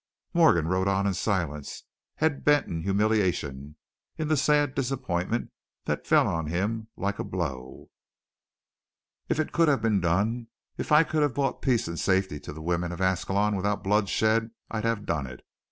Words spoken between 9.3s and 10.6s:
it could have been done,